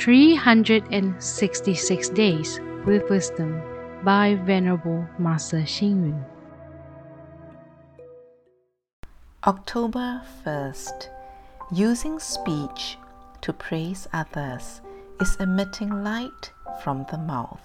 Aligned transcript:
366 0.00 2.08
Days 2.08 2.58
with 2.86 3.08
Wisdom 3.10 3.60
by 4.02 4.34
Venerable 4.46 5.06
Master 5.18 5.60
Hsing 5.60 6.06
Yun. 6.06 6.24
October 9.46 10.22
1st. 10.42 11.10
Using 11.70 12.18
speech 12.18 12.96
to 13.42 13.52
praise 13.52 14.08
others 14.14 14.80
is 15.20 15.36
emitting 15.36 16.02
light 16.02 16.50
from 16.82 17.04
the 17.10 17.18
mouth. 17.18 17.60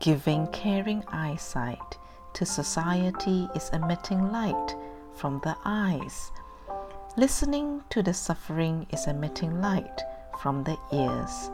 Giving 0.00 0.48
caring 0.48 1.04
eyesight 1.12 1.96
to 2.34 2.44
society 2.44 3.48
is 3.54 3.70
emitting 3.72 4.32
light 4.32 4.74
from 5.14 5.40
the 5.44 5.54
eyes. 5.64 6.32
Listening 7.16 7.84
to 7.90 8.02
the 8.02 8.14
suffering 8.14 8.88
is 8.90 9.06
emitting 9.06 9.60
light 9.60 10.02
from 10.40 10.64
the 10.64 10.76
ears. 10.92 11.50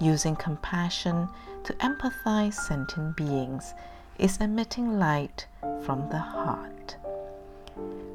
Using 0.00 0.36
compassion 0.36 1.28
to 1.64 1.72
empathize 1.74 2.54
sentient 2.54 3.16
beings 3.16 3.74
is 4.18 4.38
emitting 4.38 4.98
light 4.98 5.46
from 5.82 6.08
the 6.08 6.18
heart. 6.18 6.96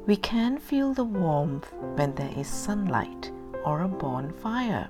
We 0.06 0.16
can 0.16 0.58
feel 0.58 0.94
the 0.94 1.04
warmth 1.04 1.72
when 1.94 2.14
there 2.14 2.32
is 2.36 2.48
sunlight 2.48 3.30
or 3.64 3.82
a 3.82 3.88
bonfire. 3.88 4.88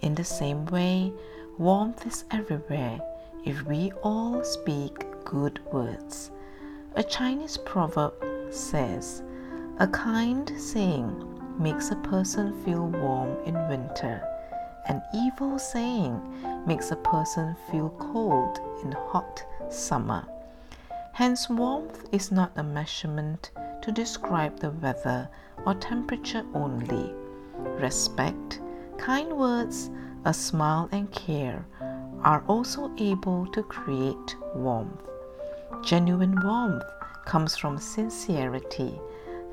In 0.00 0.14
the 0.14 0.24
same 0.24 0.64
way, 0.66 1.12
warmth 1.58 2.06
is 2.06 2.24
everywhere 2.30 3.00
if 3.44 3.62
we 3.62 3.92
all 4.02 4.44
speak 4.44 5.04
good 5.24 5.60
words. 5.72 6.30
A 6.94 7.02
Chinese 7.02 7.56
proverb 7.58 8.14
says, 8.50 9.22
A 9.78 9.86
kind 9.86 10.50
saying 10.58 11.12
makes 11.58 11.90
a 11.90 11.96
person 11.96 12.54
feel 12.64 12.86
warm 12.86 13.36
in 13.44 13.54
winter. 13.68 14.22
An 14.88 15.02
evil 15.14 15.58
saying 15.58 16.20
makes 16.66 16.90
a 16.90 16.96
person 16.96 17.54
feel 17.70 17.90
cold 17.98 18.58
in 18.82 18.92
hot 18.92 19.44
summer. 19.70 20.26
Hence, 21.12 21.50
warmth 21.50 22.08
is 22.12 22.32
not 22.32 22.52
a 22.56 22.62
measurement 22.62 23.50
to 23.82 23.92
describe 23.92 24.58
the 24.58 24.70
weather 24.70 25.28
or 25.66 25.74
temperature 25.74 26.44
only. 26.54 27.12
Respect, 27.80 28.60
kind 28.96 29.32
words, 29.32 29.90
a 30.24 30.32
smile, 30.32 30.88
and 30.90 31.10
care 31.12 31.66
are 32.24 32.42
also 32.48 32.90
able 32.98 33.46
to 33.48 33.62
create 33.62 34.36
warmth. 34.54 35.02
Genuine 35.84 36.36
warmth 36.42 36.84
comes 37.26 37.56
from 37.56 37.78
sincerity. 37.78 38.98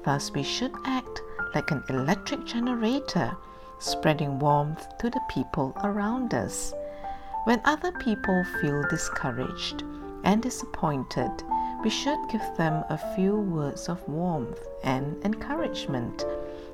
Thus, 0.04 0.32
we 0.32 0.44
should 0.44 0.74
act 0.86 1.22
like 1.54 1.72
an 1.72 1.84
electric 1.90 2.46
generator, 2.46 3.36
spreading 3.80 4.40
warmth 4.40 4.98
to 4.98 5.10
the 5.10 5.22
people 5.30 5.74
around 5.84 6.34
us. 6.34 6.74
When 7.46 7.62
other 7.66 7.92
people 7.92 8.44
feel 8.62 8.84
discouraged 8.90 9.84
and 10.24 10.42
disappointed, 10.42 11.32
we 11.84 11.90
should 11.90 12.18
give 12.30 12.46
them 12.58 12.84
a 12.90 12.98
few 13.16 13.36
words 13.36 13.90
of 13.90 14.08
warmth 14.08 14.60
and 14.84 15.24
encouragement. 15.24 16.26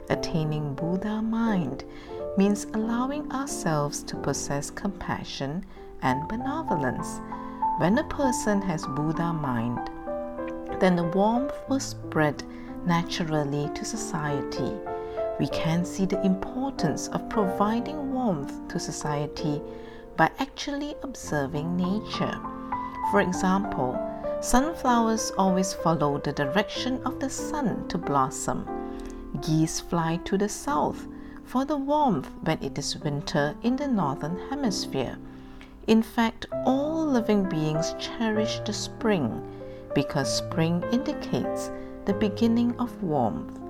Attaining 0.10 0.74
Buddha 0.74 1.22
mind 1.22 1.84
means 2.38 2.66
allowing 2.74 3.30
ourselves 3.32 4.04
to 4.04 4.16
possess 4.16 4.70
compassion 4.70 5.66
and 6.02 6.28
benevolence. 6.30 7.20
When 7.78 7.98
a 7.98 8.04
person 8.06 8.62
has 8.62 8.86
Buddha 8.88 9.34
mind, 9.34 9.90
then 10.80 10.96
the 10.96 11.04
warmth 11.04 11.54
will 11.68 11.80
spread 11.80 12.44
naturally 12.86 13.70
to 13.76 13.86
society. 13.86 14.74
We 15.40 15.48
can 15.48 15.86
see 15.86 16.06
the 16.06 16.22
importance 16.26 17.08
of 17.10 17.30
providing 17.30 18.14
warmth 18.14 18.68
to 18.70 18.80
society 18.80 19.62
by 20.18 20.30
actually 20.40 20.96
observing 21.04 21.78
nature. 21.78 22.40
For 23.12 23.22
example, 23.22 23.98
Sunflowers 24.42 25.32
always 25.38 25.72
follow 25.72 26.18
the 26.18 26.32
direction 26.32 27.00
of 27.06 27.20
the 27.20 27.30
sun 27.30 27.88
to 27.90 28.00
blossom. 28.00 28.68
Geese 29.40 29.80
fly 29.80 30.20
to 30.26 30.36
the 30.36 30.50
south 30.50 31.08
for 31.44 31.64
the 31.64 31.78
warmth 31.78 32.28
when 32.42 32.58
it 32.60 32.76
is 32.76 32.98
winter 32.98 33.54
in 33.62 33.76
the 33.76 33.88
northern 33.88 34.40
hemisphere. 34.50 35.20
In 35.86 36.02
fact, 36.02 36.48
all 36.66 37.06
living 37.06 37.48
beings 37.50 37.94
cherish 38.00 38.60
the 38.66 38.74
spring 38.74 39.44
because 39.94 40.38
spring 40.38 40.84
indicates 40.92 41.70
the 42.06 42.14
beginning 42.14 42.76
of 42.80 43.04
warmth. 43.04 43.61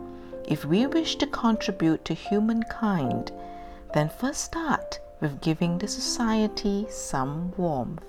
If 0.48 0.66
we 0.66 0.86
wish 0.88 1.16
to 1.18 1.28
contribute 1.28 2.06
to 2.06 2.14
humankind, 2.14 3.32
then 3.94 4.10
first 4.10 4.44
start 4.44 5.00
with 5.20 5.42
giving 5.42 5.78
the 5.78 5.88
society 5.88 6.86
some 6.90 7.54
warmth 7.58 8.04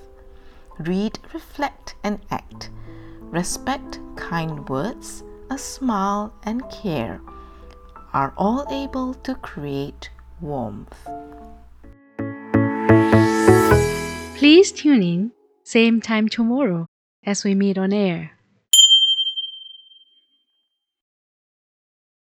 read, 0.79 1.19
reflect, 1.33 1.95
and 2.03 2.19
act. 2.31 2.71
Respect, 3.21 4.01
kind 4.17 4.69
words, 4.69 5.23
a 5.51 5.59
smile, 5.59 6.33
and 6.45 6.63
care 6.71 7.21
are 8.13 8.35
all 8.37 8.67
able 8.71 9.15
to 9.15 9.35
create 9.37 10.11
warmth. 10.41 10.97
Please 14.37 14.73
tune 14.73 15.03
in, 15.03 15.33
same 15.65 16.01
time 16.01 16.29
tomorrow 16.29 16.87
as 17.25 17.45
we 17.45 17.55
meet 17.55 17.79
on 17.79 17.93
air. 17.93 18.33